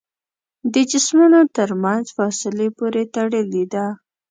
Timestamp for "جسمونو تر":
0.91-1.69